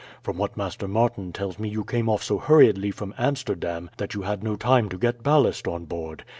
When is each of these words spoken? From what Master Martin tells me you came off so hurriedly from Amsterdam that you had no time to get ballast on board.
From 0.23 0.39
what 0.39 0.57
Master 0.57 0.87
Martin 0.87 1.31
tells 1.31 1.59
me 1.59 1.69
you 1.69 1.83
came 1.83 2.09
off 2.09 2.23
so 2.23 2.39
hurriedly 2.39 2.89
from 2.89 3.13
Amsterdam 3.19 3.91
that 3.97 4.15
you 4.15 4.23
had 4.23 4.43
no 4.43 4.55
time 4.55 4.89
to 4.89 4.97
get 4.97 5.21
ballast 5.21 5.67
on 5.67 5.85
board. 5.85 6.23